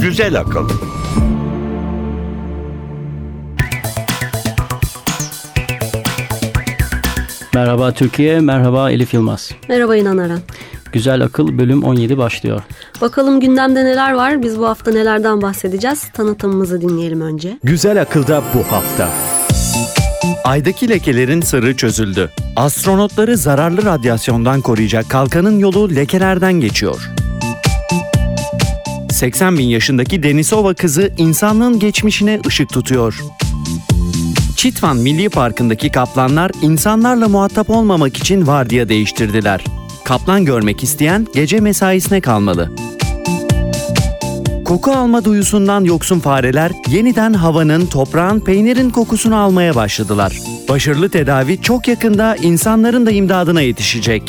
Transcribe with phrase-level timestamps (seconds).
[0.00, 0.68] Güzel akıl.
[7.54, 9.50] Merhaba Türkiye, merhaba Elif Yılmaz.
[9.68, 10.40] Merhaba İnan Aran.
[10.92, 12.62] Güzel Akıl bölüm 17 başlıyor.
[13.00, 14.42] Bakalım gündemde neler var?
[14.42, 16.08] Biz bu hafta nelerden bahsedeceğiz?
[16.12, 17.58] Tanıtımımızı dinleyelim önce.
[17.64, 19.08] Güzel akılda bu hafta.
[20.48, 22.30] Aydaki lekelerin sırrı çözüldü.
[22.56, 27.10] Astronotları zararlı radyasyondan koruyacak kalkanın yolu lekelerden geçiyor.
[29.10, 33.20] 80 bin yaşındaki Denisova kızı insanlığın geçmişine ışık tutuyor.
[34.56, 39.64] Çitvan Milli Parkı'ndaki kaplanlar insanlarla muhatap olmamak için vardiya değiştirdiler.
[40.04, 42.87] Kaplan görmek isteyen gece mesaisine kalmalı.
[44.68, 50.38] Koku alma duyusundan yoksun fareler yeniden havanın, toprağın, peynirin kokusunu almaya başladılar.
[50.68, 54.22] Başarılı tedavi çok yakında insanların da imdadına yetişecek.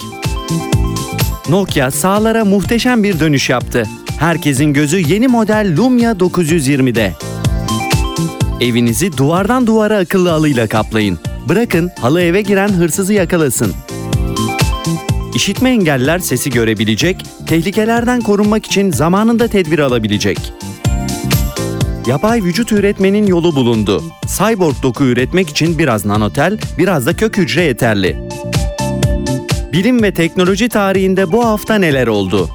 [1.50, 3.84] Nokia sağlara muhteşem bir dönüş yaptı.
[4.20, 7.14] Herkesin gözü yeni model Lumia 920'de.
[8.62, 11.20] Evinizi duvardan duvara akıllı halıyla kaplayın.
[11.50, 13.73] Bırakın halı eve giren hırsızı yakalasın.
[15.36, 20.54] İşitme engeller sesi görebilecek, tehlikelerden korunmak için zamanında tedbir alabilecek.
[22.08, 24.04] Yapay vücut üretmenin yolu bulundu.
[24.38, 28.30] Cyborg doku üretmek için biraz nanotel, biraz da kök hücre yeterli.
[29.74, 32.50] Bilim ve teknoloji tarihinde bu hafta neler oldu?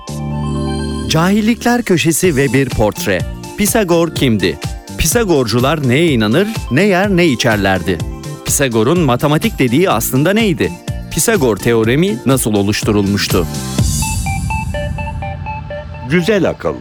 [1.08, 3.20] Cahillikler köşesi ve bir portre.
[3.58, 4.58] Pisagor kimdi?
[4.98, 7.98] Pisagorcular neye inanır, ne yer ne içerlerdi?
[8.44, 10.72] Pisagor'un matematik dediği aslında neydi?
[11.14, 13.46] Pisagor teoremi nasıl oluşturulmuştu?
[16.10, 16.74] Güzel akıl.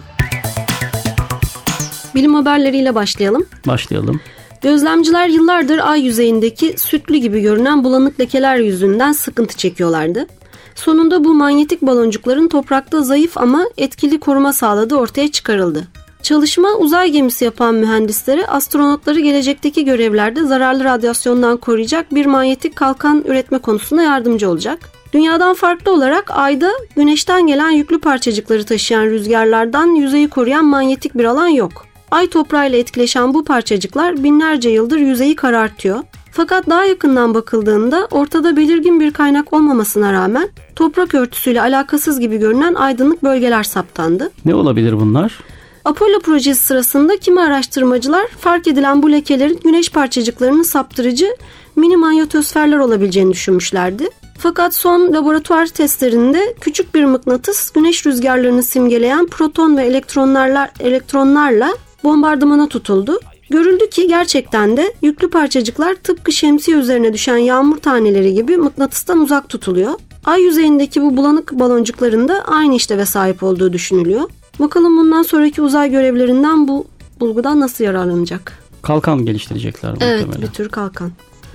[2.16, 3.46] Bilim haberleriyle başlayalım.
[3.68, 4.22] Başlayalım.
[4.62, 10.28] Gözlemciler yıllardır ay yüzeyindeki sütlü gibi görünen bulanık lekeler yüzünden sıkıntı çekiyorlardı.
[10.76, 15.88] Sonunda bu manyetik baloncukların toprakta zayıf ama etkili koruma sağladığı ortaya çıkarıldı.
[16.24, 23.58] Çalışma uzay gemisi yapan mühendislere astronotları gelecekteki görevlerde zararlı radyasyondan koruyacak bir manyetik kalkan üretme
[23.58, 24.80] konusunda yardımcı olacak.
[25.14, 31.48] Dünyadan farklı olarak ayda güneşten gelen yüklü parçacıkları taşıyan rüzgarlardan yüzeyi koruyan manyetik bir alan
[31.48, 31.86] yok.
[32.12, 36.00] Ay toprağıyla etkileşen bu parçacıklar binlerce yıldır yüzeyi karartıyor.
[36.32, 42.74] Fakat daha yakından bakıldığında ortada belirgin bir kaynak olmamasına rağmen toprak örtüsüyle alakasız gibi görünen
[42.74, 44.32] aydınlık bölgeler saptandı.
[44.46, 45.40] Ne olabilir bunlar?
[45.86, 51.36] Apollo projesi sırasında kimi araştırmacılar fark edilen bu lekelerin güneş parçacıklarını saptırıcı
[51.76, 54.10] mini manyetosferler olabileceğini düşünmüşlerdi.
[54.38, 61.74] Fakat son laboratuvar testlerinde küçük bir mıknatıs güneş rüzgarlarını simgeleyen proton ve elektronlarla, elektronlarla
[62.04, 63.20] bombardımana tutuldu.
[63.50, 69.50] Görüldü ki gerçekten de yüklü parçacıklar tıpkı şemsiye üzerine düşen yağmur taneleri gibi mıknatıstan uzak
[69.50, 69.94] tutuluyor.
[70.26, 74.30] Ay yüzeyindeki bu bulanık baloncukların da aynı işleve sahip olduğu düşünülüyor.
[74.60, 76.86] Bakalım bundan sonraki uzay görevlerinden bu
[77.20, 78.60] bulgudan nasıl yararlanacak?
[78.82, 80.42] Kalkan geliştirecekler Evet muhtemelen.
[80.42, 81.12] bir tür kalkan.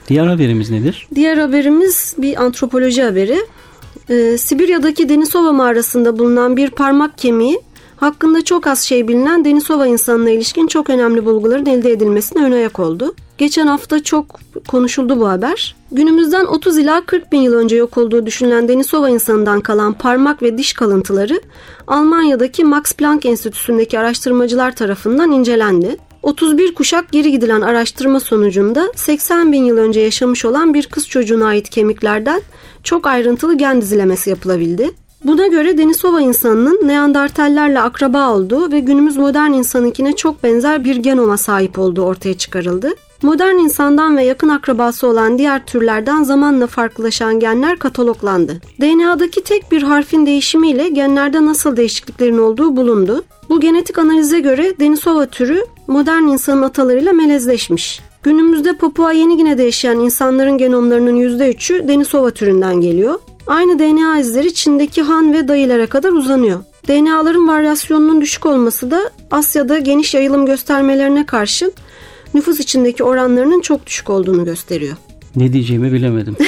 [0.09, 1.09] Diğer haberimiz nedir?
[1.15, 3.39] Diğer haberimiz bir antropoloji haberi.
[4.11, 7.61] Ee, Sibirya'daki Denisova mağarasında bulunan bir parmak kemiği
[7.97, 12.79] hakkında çok az şey bilinen Denisova insanına ilişkin çok önemli bulguların elde edilmesine ön ayak
[12.79, 13.15] oldu.
[13.39, 15.77] Geçen hafta çok konuşuldu bu haber.
[15.93, 20.59] Günümüzden 30 ila 40 bin yıl önce yok olduğu düşünülen Denisova insanından kalan parmak ve
[20.59, 21.41] diş kalıntıları
[21.87, 25.97] Almanya'daki Max Planck Enstitüsü'ndeki araştırmacılar tarafından incelendi.
[26.23, 31.47] 31 kuşak geri gidilen araştırma sonucunda 80 bin yıl önce yaşamış olan bir kız çocuğuna
[31.47, 32.43] ait kemiklerden
[32.85, 34.91] çok ayrıntılı gen dizilemesi yapılabildi.
[35.25, 41.37] Buna göre Denisova insanının Neandertallerle akraba olduğu ve günümüz modern insanınkine çok benzer bir genoma
[41.37, 42.95] sahip olduğu ortaya çıkarıldı.
[43.23, 48.61] Modern insandan ve yakın akrabası olan diğer türlerden zamanla farklılaşan genler kataloglandı.
[48.81, 53.25] DNA'daki tek bir harfin değişimiyle genlerde nasıl değişikliklerin olduğu bulundu.
[53.49, 58.01] Bu genetik analize göre Denisova türü modern insanın atalarıyla melezleşmiş.
[58.23, 63.19] Günümüzde Papua Yeni Gine'de yaşayan insanların genomlarının %3'ü Denisova türünden geliyor.
[63.47, 66.61] Aynı DNA izleri Çin'deki Han ve dayılara kadar uzanıyor.
[66.89, 71.73] DNA'ların varyasyonunun düşük olması da Asya'da geniş yayılım göstermelerine karşın
[72.35, 74.97] nüfus içindeki oranlarının çok düşük olduğunu gösteriyor.
[75.37, 76.37] Ne diyeceğimi bilemedim.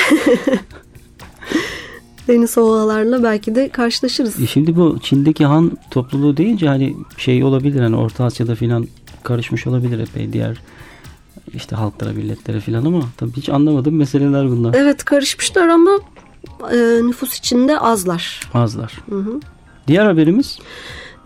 [2.29, 4.41] Denisovalarla belki de karşılaşırız.
[4.41, 8.87] E şimdi bu Çin'deki Han topluluğu deyince hani şey olabilir hani Orta Asya'da filan
[9.23, 10.61] karışmış olabilir epey diğer
[11.55, 14.75] işte halklara, milletlere filan ama tabii hiç anlamadığım meseleler bunlar.
[14.75, 15.91] Evet karışmışlar ama
[16.73, 18.51] e, nüfus içinde azlar.
[18.55, 18.93] Azlar.
[19.89, 20.59] Diğer haberimiz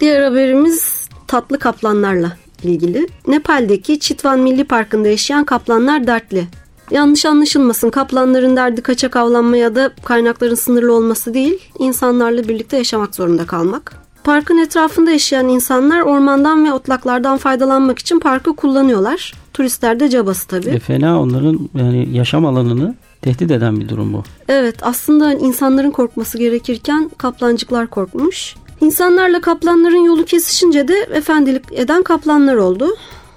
[0.00, 3.06] Diğer haberimiz tatlı kaplanlarla ilgili.
[3.26, 6.46] Nepal'deki Chitwan Milli Parkı'nda yaşayan kaplanlar dertli.
[6.90, 13.14] Yanlış anlaşılmasın kaplanların derdi kaçak avlanma ya da kaynakların sınırlı olması değil, insanlarla birlikte yaşamak
[13.14, 14.05] zorunda kalmak.
[14.25, 19.32] Parkın etrafında yaşayan insanlar ormandan ve otlaklardan faydalanmak için parkı kullanıyorlar.
[19.52, 20.69] Turistler de cabası tabii.
[20.69, 24.22] E fena onların yani yaşam alanını tehdit eden bir durum bu.
[24.49, 28.55] Evet aslında insanların korkması gerekirken kaplancıklar korkmuş.
[28.85, 32.97] İnsanlarla kaplanların yolu kesişince de efendilik eden kaplanlar oldu.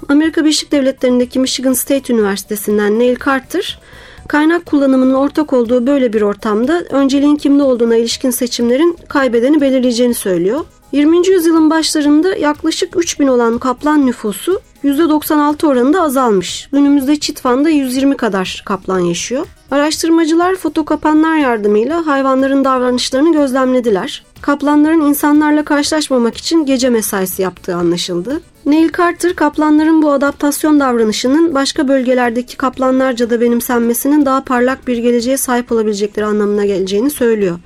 [0.10, 3.80] Amerika Birleşik Devletleri'ndeki Michigan State Üniversitesi'nden Neil Carter,
[4.28, 10.66] kaynak kullanımının ortak olduğu böyle bir ortamda önceliğin kimde olduğuna ilişkin seçimlerin kaybedeni belirleyeceğini söylüyor.
[10.92, 11.28] 20.
[11.28, 16.70] yüzyılın başlarında yaklaşık 3000 olan kaplan nüfusu %96 oranında azalmış.
[16.72, 19.46] Günümüzde Çitvan'da 120 kadar kaplan yaşıyor.
[19.72, 24.24] Araştırmacılar fotokapanlar yardımıyla hayvanların davranışlarını gözlemlediler.
[24.42, 28.42] Kaplanların insanlarla karşılaşmamak için gece mesaisi yaptığı anlaşıldı.
[28.66, 35.38] Neil Carter, kaplanların bu adaptasyon davranışının başka bölgelerdeki kaplanlarca da benimsenmesinin daha parlak bir geleceğe
[35.38, 37.60] sahip olabilecekleri anlamına geleceğini söylüyor.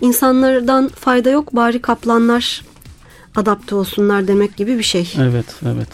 [0.00, 2.62] İnsanlardan fayda yok bari kaplanlar
[3.36, 5.12] adapte olsunlar demek gibi bir şey.
[5.20, 5.88] Evet, evet.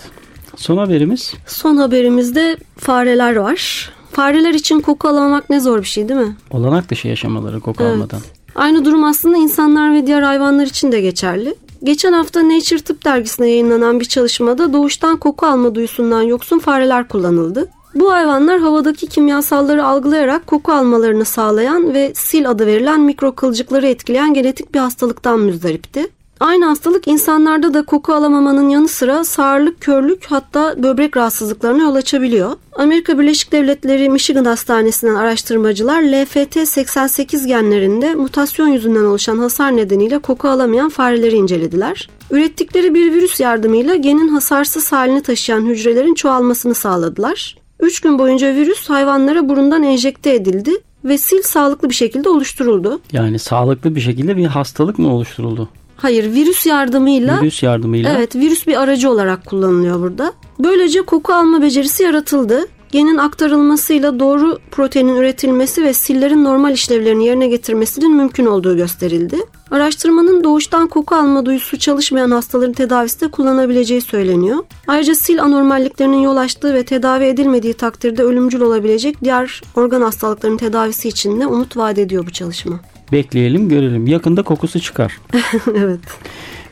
[0.56, 3.90] Son haberimiz Son haberimizde fareler var.
[4.12, 6.36] Fareler için koku alamamak ne zor bir şey değil mi?
[6.50, 7.92] olanak dışı yaşamaları koku Evet.
[7.94, 8.20] almadan.
[8.58, 11.54] Aynı durum aslında insanlar ve diğer hayvanlar için de geçerli.
[11.84, 17.68] Geçen hafta Nature Tıp dergisine yayınlanan bir çalışmada doğuştan koku alma duyusundan yoksun fareler kullanıldı.
[17.94, 24.34] Bu hayvanlar havadaki kimyasalları algılayarak koku almalarını sağlayan ve sil adı verilen mikro kılcıkları etkileyen
[24.34, 26.08] genetik bir hastalıktan müzdaripti.
[26.40, 32.52] Aynı hastalık insanlarda da koku alamamanın yanı sıra sağırlık, körlük hatta böbrek rahatsızlıklarına yol açabiliyor.
[32.72, 40.88] Amerika Birleşik Devletleri Michigan Hastanesi'nden araştırmacılar LFT88 genlerinde mutasyon yüzünden oluşan hasar nedeniyle koku alamayan
[40.88, 42.08] fareleri incelediler.
[42.30, 47.58] Ürettikleri bir virüs yardımıyla genin hasarsız halini taşıyan hücrelerin çoğalmasını sağladılar.
[47.80, 50.70] 3 gün boyunca virüs hayvanlara burundan enjekte edildi
[51.04, 53.00] ve sil sağlıklı bir şekilde oluşturuldu.
[53.12, 55.68] Yani sağlıklı bir şekilde bir hastalık mı oluşturuldu?
[55.98, 58.14] Hayır, virüs yardımıyla Virüs yardımıyla.
[58.16, 60.32] Evet, virüs bir aracı olarak kullanılıyor burada.
[60.58, 62.66] Böylece koku alma becerisi yaratıldı.
[62.92, 69.36] Genin aktarılmasıyla doğru proteinin üretilmesi ve sillerin normal işlevlerini yerine getirmesinin mümkün olduğu gösterildi.
[69.70, 74.58] Araştırmanın doğuştan koku alma duyusu çalışmayan hastaların tedavisinde kullanabileceği söyleniyor.
[74.86, 81.08] Ayrıca sil anormalliklerinin yol açtığı ve tedavi edilmediği takdirde ölümcül olabilecek diğer organ hastalıklarının tedavisi
[81.08, 82.80] için de umut vaat ediyor bu çalışma.
[83.12, 84.06] Bekleyelim, görelim.
[84.06, 85.18] Yakında kokusu çıkar.
[85.74, 86.00] evet.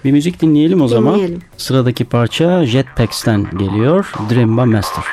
[0.05, 1.15] Bir müzik dinleyelim o zaman.
[1.15, 1.43] Dinleyelim.
[1.57, 4.13] Sıradaki parça Jetpacks'ten geliyor.
[4.31, 5.05] Dreamba Master.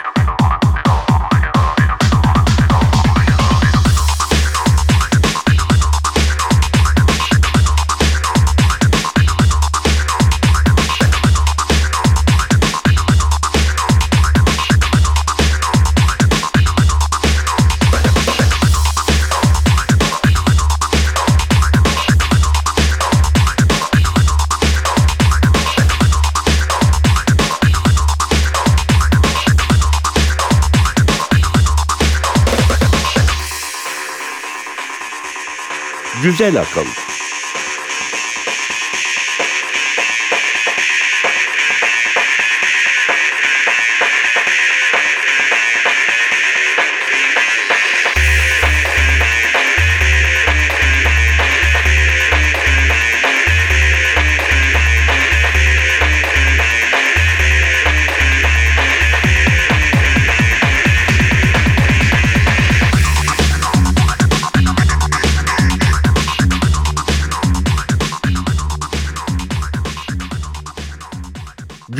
[36.23, 36.85] Güzel akıl.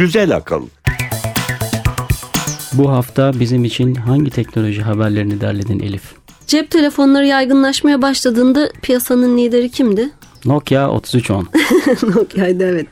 [0.04, 0.62] Güzel akıl.
[2.74, 6.04] Bu hafta bizim için hangi teknoloji haberlerini derledin Elif?
[6.48, 10.10] Cep telefonları yaygınlaşmaya başladığında piyasanın lideri kimdi?
[10.46, 11.48] Nokia 3310.
[12.16, 12.88] Nokia'ydı evet.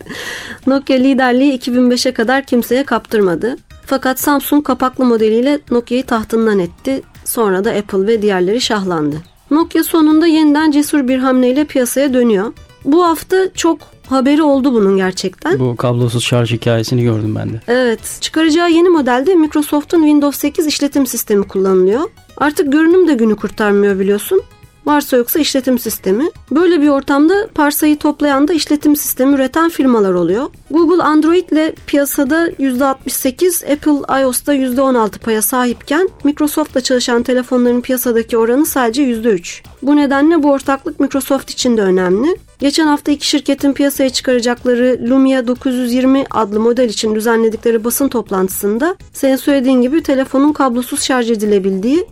[0.68, 3.58] Nokia liderliği 2005'e kadar kimseye kaptırmadı.
[3.86, 7.02] Fakat Samsung kapaklı modeliyle Nokia'yı tahtından etti.
[7.26, 9.16] Sonra da Apple ve diğerleri şahlandı.
[9.52, 12.54] Nokia sonunda yeniden cesur bir hamleyle piyasaya dönüyor.
[12.86, 13.80] Bu hafta çok
[14.12, 15.60] haberi oldu bunun gerçekten.
[15.60, 17.62] Bu kablosuz şarj hikayesini gördüm ben de.
[17.68, 22.02] Evet, çıkaracağı yeni modelde Microsoft'un Windows 8 işletim sistemi kullanılıyor.
[22.38, 24.42] Artık görünüm de günü kurtarmıyor biliyorsun.
[24.86, 26.30] Varsa yoksa işletim sistemi.
[26.52, 30.50] Böyle bir ortamda parsayı toplayan da işletim sistemi üreten firmalar oluyor.
[30.72, 38.66] Google Android ile piyasada %68, Apple iOS'ta %16 paya sahipken Microsoft'la çalışan telefonların piyasadaki oranı
[38.66, 39.64] sadece %3.
[39.82, 42.38] Bu nedenle bu ortaklık Microsoft için de önemli.
[42.62, 49.36] Geçen hafta iki şirketin piyasaya çıkaracakları Lumia 920 adlı model için düzenledikleri basın toplantısında senin
[49.36, 52.06] söylediğin gibi telefonun kablosuz şarj edilebildiği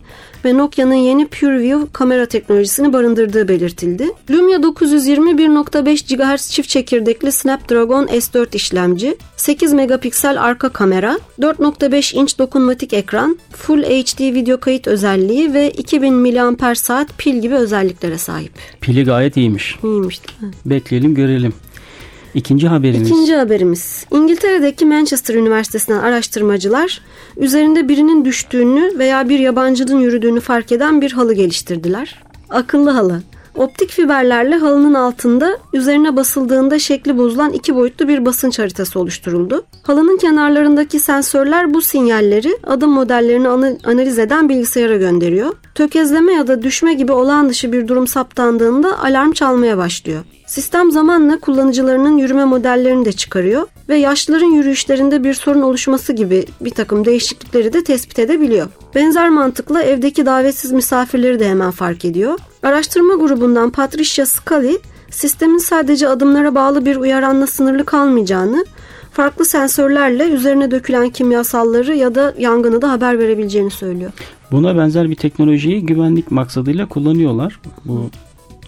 [0.44, 4.08] ve Nokia'nın yeni PureView kamera teknolojisini barındırdığı belirtildi.
[4.30, 12.38] Lumia 920 1.5 GHz çift çekirdekli Snapdragon S4 işlemci, 8 megapiksel arka kamera, 4.5 inç
[12.38, 18.52] dokunmatik ekran, Full HD video kayıt özelliği ve 2000 mAh pil gibi özelliklere sahip.
[18.80, 19.76] Pili gayet iyiymiş.
[19.84, 20.20] İyiymiş
[20.66, 21.52] Bekleyelim görelim.
[22.34, 23.10] İkinci haberimiz.
[23.10, 24.06] İkinci haberimiz.
[24.10, 27.00] İngiltere'deki Manchester Üniversitesi'nden araştırmacılar
[27.36, 32.22] üzerinde birinin düştüğünü veya bir yabancının yürüdüğünü fark eden bir halı geliştirdiler.
[32.50, 33.22] Akıllı halı.
[33.54, 39.64] Optik fiberlerle halının altında üzerine basıldığında şekli bozulan iki boyutlu bir basınç haritası oluşturuldu.
[39.82, 43.48] Halının kenarlarındaki sensörler bu sinyalleri adım modellerini
[43.84, 45.52] analiz eden bilgisayara gönderiyor.
[45.74, 50.22] Tökezleme ya da düşme gibi olağan dışı bir durum saptandığında alarm çalmaya başlıyor.
[50.46, 56.70] Sistem zamanla kullanıcılarının yürüme modellerini de çıkarıyor ve yaşlıların yürüyüşlerinde bir sorun oluşması gibi bir
[56.70, 58.68] takım değişiklikleri de tespit edebiliyor.
[58.94, 62.38] Benzer mantıkla evdeki davetsiz misafirleri de hemen fark ediyor.
[62.62, 64.78] Araştırma grubundan Patricia Scully,
[65.10, 68.64] sistemin sadece adımlara bağlı bir uyaranla sınırlı kalmayacağını,
[69.12, 74.12] farklı sensörlerle üzerine dökülen kimyasalları ya da yangını da haber verebileceğini söylüyor.
[74.52, 77.60] Buna benzer bir teknolojiyi güvenlik maksadıyla kullanıyorlar.
[77.84, 78.10] Bu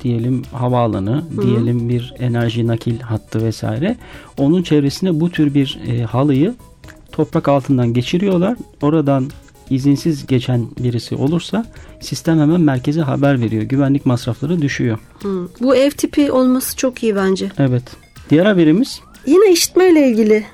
[0.03, 1.43] diyelim havaalanı, Hı.
[1.43, 3.97] diyelim bir enerji nakil hattı vesaire.
[4.39, 6.55] Onun çevresine bu tür bir e, halıyı
[7.13, 8.57] toprak altından geçiriyorlar.
[8.83, 9.31] Oradan
[9.71, 11.67] izinsiz geçen birisi olursa
[12.01, 13.63] sistem hemen merkeze haber veriyor.
[13.63, 14.99] Güvenlik masrafları düşüyor.
[15.23, 15.49] Hı.
[15.61, 17.51] Bu ev tipi olması çok iyi bence.
[17.59, 17.83] Evet.
[18.31, 19.01] Diğer haberimiz?
[19.27, 20.45] Yine işitmeyle ilgili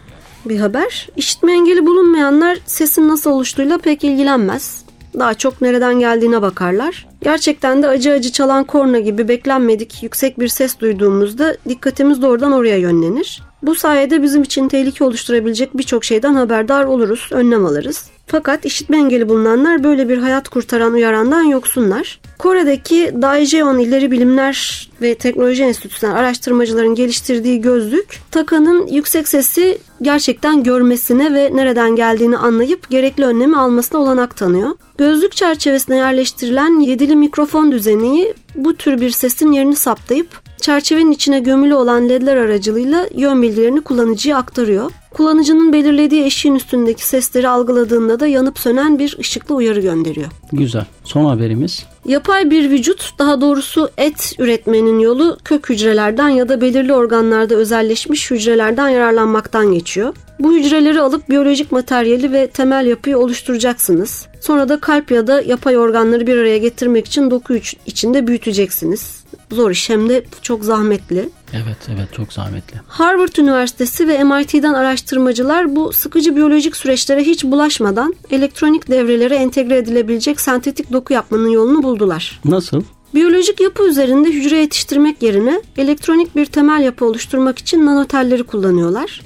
[0.44, 1.08] bir haber.
[1.16, 4.84] İşitme engeli bulunmayanlar sesin nasıl oluştuğuyla pek ilgilenmez.
[5.18, 7.07] Daha çok nereden geldiğine bakarlar.
[7.22, 12.76] Gerçekten de acı acı çalan korna gibi beklenmedik yüksek bir ses duyduğumuzda dikkatimiz doğrudan oraya
[12.76, 13.42] yönlenir.
[13.62, 18.10] Bu sayede bizim için tehlike oluşturabilecek birçok şeyden haberdar oluruz, önlem alırız.
[18.26, 22.20] Fakat işitme engeli bulunanlar böyle bir hayat kurtaran uyarandan yoksunlar.
[22.38, 31.34] Kore'deki Daejeon İleri Bilimler ve Teknoloji Enstitüsü'nden araştırmacıların geliştirdiği gözlük takanın yüksek sesi gerçekten görmesine
[31.34, 34.70] ve nereden geldiğini anlayıp gerekli önlemi almasına olanak tanıyor.
[34.98, 41.74] Gözlük çerçevesine yerleştirilen yedili mikrofon düzeni bu tür bir sesin yerini saptayıp çerçevenin içine gömülü
[41.74, 44.90] olan ledler aracılığıyla yön bilgilerini kullanıcıya aktarıyor.
[45.10, 50.28] Kullanıcının belirlediği eşiğin üstündeki sesleri algıladığında da yanıp sönen bir ışıklı uyarı gönderiyor.
[50.52, 50.86] Güzel.
[51.04, 51.86] Son haberimiz.
[52.04, 58.30] Yapay bir vücut, daha doğrusu et üretmenin yolu kök hücrelerden ya da belirli organlarda özelleşmiş
[58.30, 60.14] hücrelerden yararlanmaktan geçiyor.
[60.38, 64.26] Bu hücreleri alıp biyolojik materyali ve temel yapıyı oluşturacaksınız.
[64.40, 67.54] Sonra da kalp ya da yapay organları bir araya getirmek için doku
[67.86, 69.24] içinde büyüteceksiniz.
[69.50, 71.28] Zor iş hem de çok zahmetli.
[71.52, 72.80] Evet evet çok zahmetli.
[72.88, 80.40] Harvard Üniversitesi ve MIT'den araştırmacılar bu sıkıcı biyolojik süreçlere hiç bulaşmadan elektronik devrelere entegre edilebilecek
[80.40, 82.40] sentetik doku yapmanın yolunu buldular.
[82.44, 82.82] Nasıl?
[83.14, 89.22] Biyolojik yapı üzerinde hücre yetiştirmek yerine elektronik bir temel yapı oluşturmak için nanotelleri kullanıyorlar.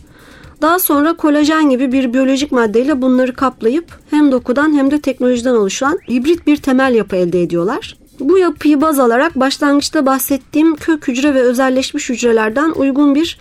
[0.63, 5.99] Daha sonra kolajen gibi bir biyolojik maddeyle bunları kaplayıp hem dokudan hem de teknolojiden oluşan
[6.11, 7.97] hibrit bir temel yapı elde ediyorlar.
[8.23, 13.39] Bu yapıyı baz alarak başlangıçta bahsettiğim kök hücre ve özelleşmiş hücrelerden uygun bir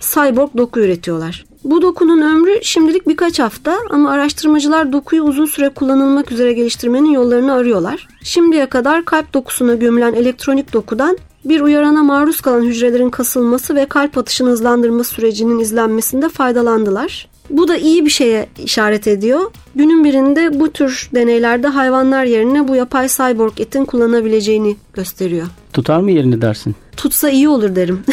[0.00, 1.44] cyborg doku üretiyorlar.
[1.64, 7.52] Bu dokunun ömrü şimdilik birkaç hafta ama araştırmacılar dokuyu uzun süre kullanılmak üzere geliştirmenin yollarını
[7.52, 8.08] arıyorlar.
[8.22, 14.18] Şimdiye kadar kalp dokusuna gömülen elektronik dokudan bir uyarana maruz kalan hücrelerin kasılması ve kalp
[14.18, 17.28] atışını hızlandırma sürecinin izlenmesinde faydalandılar.
[17.50, 19.40] Bu da iyi bir şeye işaret ediyor.
[19.74, 25.46] Günün birinde bu tür deneylerde hayvanlar yerine bu yapay cyborg etin kullanabileceğini gösteriyor.
[25.72, 26.74] Tutar mı yerini dersin?
[26.96, 28.04] Tutsa iyi olur derim.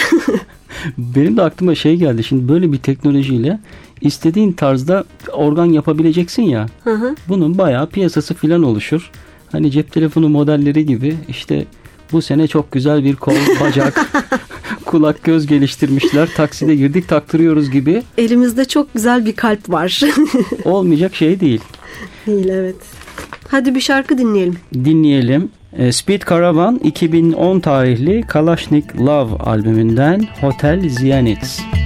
[0.97, 2.23] Benim de aklıma şey geldi.
[2.23, 3.59] Şimdi böyle bir teknolojiyle
[4.01, 6.65] istediğin tarzda organ yapabileceksin ya.
[6.83, 7.15] Hı hı.
[7.29, 9.11] Bunun bayağı piyasası filan oluşur.
[9.51, 11.65] Hani cep telefonu modelleri gibi işte
[12.11, 14.05] bu sene çok güzel bir kol, bacak,
[14.91, 16.29] kulak, göz geliştirmişler.
[16.35, 18.03] Takside girdik taktırıyoruz gibi.
[18.17, 20.01] Elimizde çok güzel bir kalp var.
[20.65, 21.61] Olmayacak şey değil.
[22.27, 22.75] Değil evet.
[23.47, 24.57] Hadi bir şarkı dinleyelim.
[24.73, 25.49] Dinleyelim.
[25.77, 31.80] E, Speed Caravan 2010 tarihli Kalashnik Love albümünden Hotel Ziyanets.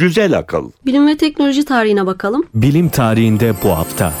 [0.00, 0.70] Güzel akıl.
[0.86, 2.44] Bilim ve teknoloji tarihine bakalım.
[2.54, 4.12] Bilim tarihinde bu hafta.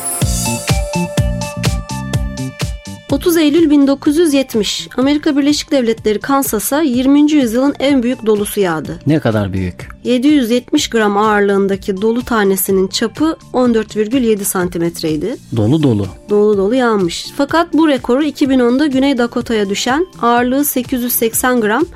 [3.10, 7.32] 30 Eylül 1970 Amerika Birleşik Devletleri Kansas'a 20.
[7.32, 8.98] yüzyılın en büyük dolusu yağdı.
[9.06, 9.88] Ne kadar büyük.
[10.04, 15.36] 770 gram ağırlığındaki dolu tanesinin çapı 14,7 santimetreydi.
[15.56, 16.06] Dolu dolu.
[16.30, 17.26] Dolu dolu yağmış.
[17.36, 21.86] Fakat bu rekoru 2010'da Güney Dakota'ya düşen ağırlığı 880 gram,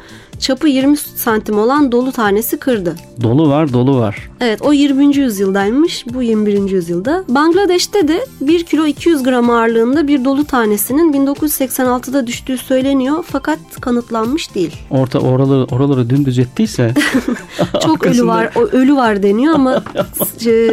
[0.41, 2.97] çapı 20 santim olan dolu tanesi kırdı.
[3.23, 4.31] Dolu var dolu var.
[4.41, 5.17] Evet o 20.
[5.17, 6.71] yüzyıldaymış bu 21.
[6.71, 7.25] yüzyılda.
[7.29, 14.55] Bangladeş'te de 1 kilo 200 gram ağırlığında bir dolu tanesinin 1986'da düştüğü söyleniyor fakat kanıtlanmış
[14.55, 14.77] değil.
[14.91, 16.95] Orta oraları oraları dümdüz ettiyse
[17.83, 19.75] Çok ölü var o ölü var deniyor ama
[20.47, 20.71] e,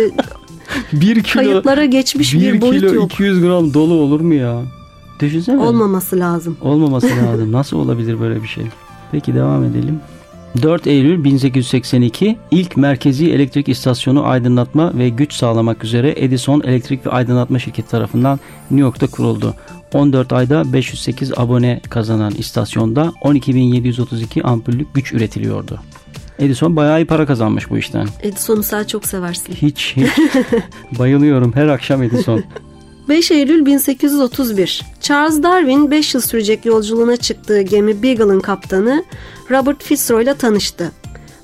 [0.93, 3.13] bir kilo kayıtlara geçmiş bir, bir boyut kilo yok.
[3.13, 4.61] 200 gram dolu olur mu ya?
[5.19, 5.61] Düşünsene.
[5.61, 6.57] Olmaması lazım.
[6.61, 7.51] Olmaması lazım.
[7.51, 8.63] Nasıl olabilir böyle bir şey?
[9.11, 9.99] Peki devam edelim.
[10.61, 17.09] 4 Eylül 1882 ilk merkezi elektrik istasyonu aydınlatma ve güç sağlamak üzere Edison Elektrik ve
[17.09, 18.39] Aydınlatma Şirketi tarafından
[18.71, 19.55] New York'ta kuruldu.
[19.93, 25.79] 14 ayda 508 abone kazanan istasyonda 12.732 ampullük güç üretiliyordu.
[26.39, 28.07] Edison bayağı iyi para kazanmış bu işten.
[28.21, 29.53] Edison'u sen çok seversin.
[29.53, 30.07] Hiç hiç
[30.99, 32.43] bayılıyorum her akşam Edison.
[33.09, 39.03] 5 Eylül 1831 Charles Darwin 5 yıl sürecek yolculuğuna çıktığı gemi Beagle'ın kaptanı
[39.51, 40.91] Robert Fitzroy ile tanıştı.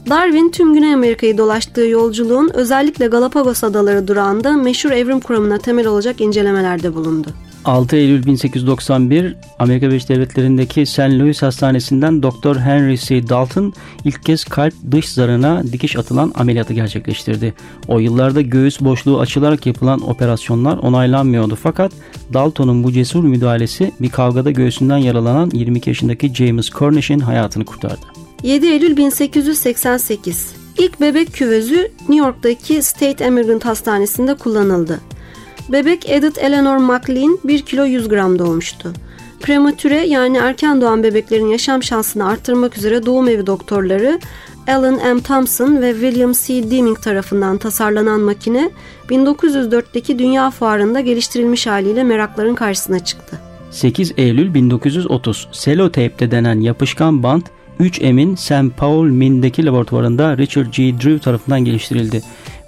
[0.09, 6.21] Darwin tüm Güney Amerika'yı dolaştığı yolculuğun özellikle Galapagos adaları durağında meşhur evrim kuramına temel olacak
[6.21, 7.29] incelemelerde bulundu.
[7.68, 11.00] 6 Eylül 1891 Amerika Birleşik Devletleri'ndeki St.
[11.00, 12.56] Louis Hastanesi'nden Dr.
[12.56, 13.30] Henry C.
[13.30, 13.74] Dalton
[14.06, 17.53] ilk kez kalp dış zarına dikiş atılan ameliyatı gerçekleştirdi.
[17.88, 21.92] O yıllarda göğüs boşluğu açılarak yapılan operasyonlar onaylanmıyordu fakat
[22.34, 28.06] Dalton'un bu cesur müdahalesi bir kavgada göğsünden yaralanan 22 yaşındaki James Cornish'in hayatını kurtardı.
[28.44, 35.00] 7 Eylül 1888 İlk bebek küvezü New York'taki State Emigrant Hastanesi'nde kullanıldı.
[35.70, 38.94] Bebek Edith Eleanor McLean 1 kilo 100 gram doğmuştu.
[39.40, 44.20] Prematüre yani erken doğan bebeklerin yaşam şansını arttırmak üzere doğum evi doktorları
[44.68, 45.22] Alan M.
[45.22, 46.72] Thompson ve William C.
[46.72, 48.72] Deming tarafından tasarlanan makine
[49.10, 53.40] 1904'teki Dünya Fuarı'nda geliştirilmiş haliyle merakların karşısına çıktı.
[53.72, 57.46] 8 Eylül 1930 seloteypte denen yapışkan bant
[57.80, 58.77] 3M'in St.
[58.77, 60.94] Paul Min'deki laboratuvarında Richard G.
[60.94, 62.22] Drew tarafından geliştirildi.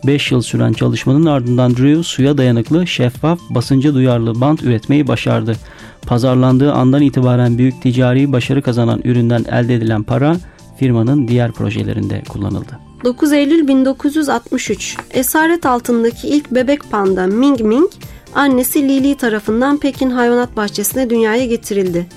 [0.07, 5.55] 5 yıl süren çalışmanın ardından Drew suya dayanıklı, şeffaf, basınca duyarlı bant üretmeyi başardı.
[6.01, 10.37] Pazarlandığı andan itibaren büyük ticari başarı kazanan üründen elde edilen para
[10.77, 12.79] firmanın diğer projelerinde kullanıldı.
[13.03, 17.91] 9 Eylül 1963 esaret altındaki ilk bebek panda Ming Ming
[18.35, 22.07] annesi Lili tarafından Pekin Hayvanat Bahçesi'ne dünyaya getirildi.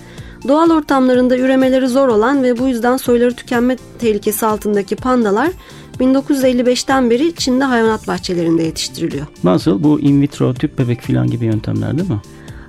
[0.48, 5.50] Doğal ortamlarında üremeleri zor olan ve bu yüzden soyları tükenme tehlikesi altındaki pandalar
[6.00, 9.26] 1955'ten beri Çin'de hayvanat bahçelerinde yetiştiriliyor.
[9.44, 9.82] Nasıl?
[9.82, 12.20] Bu in vitro tüp bebek filan gibi yöntemler değil mi?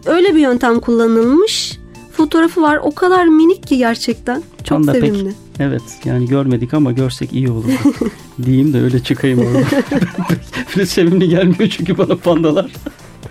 [0.06, 1.78] Öyle bir yöntem kullanılmış.
[2.18, 4.44] Fotoğrafı var o kadar minik ki gerçekten.
[4.64, 5.34] Çok pek- sevimli.
[5.60, 7.72] Evet yani görmedik ama görsek iyi olurdu.
[8.46, 9.64] Diyeyim de öyle çıkayım oradan.
[10.76, 12.72] Öyle sevimli gelmiyor çünkü bana pandalar.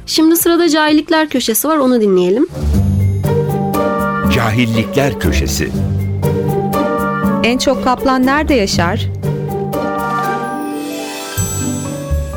[0.07, 2.47] Şimdi sırada cahillikler köşesi var onu dinleyelim.
[4.35, 5.69] Cahillikler köşesi.
[7.45, 9.09] En çok kaplan nerede yaşar?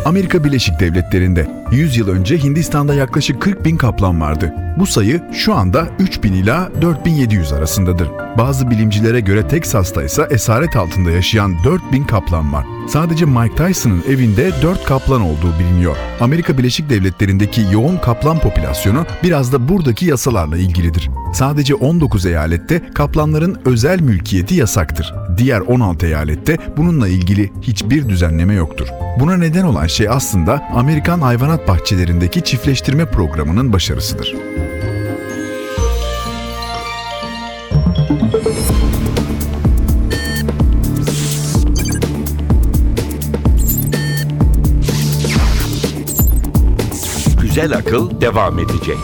[0.06, 4.54] Amerika Birleşik Devletleri'nde 100 yıl önce Hindistan'da yaklaşık 40 bin kaplan vardı.
[4.80, 8.10] Bu sayı şu anda 3000 ila 4700 arasındadır.
[8.38, 12.66] Bazı bilimcilere göre Teksas'ta ise esaret altında yaşayan 4000 kaplan var.
[12.88, 15.96] Sadece Mike Tyson'ın evinde 4 kaplan olduğu biliniyor.
[16.20, 21.10] Amerika Birleşik Devletleri'ndeki yoğun kaplan popülasyonu biraz da buradaki yasalarla ilgilidir.
[21.34, 25.14] Sadece 19 eyalette kaplanların özel mülkiyeti yasaktır.
[25.38, 28.88] Diğer 16 eyalette bununla ilgili hiçbir düzenleme yoktur.
[29.20, 31.22] Buna neden olan şey aslında Amerikan
[31.56, 34.36] hayvanat bahçelerindeki çiftleştirme programının başarısıdır.
[47.42, 48.98] Güzel akıl devam edecek.